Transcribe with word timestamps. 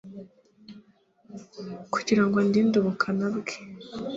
kugira 1.93 2.21
ngo 2.25 2.35
andinde 2.43 2.75
ubukana 2.79 3.27
bwe 3.35 3.55